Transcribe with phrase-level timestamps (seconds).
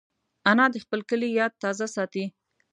[0.49, 2.25] انا د خپل کلي یاد تازه ساتي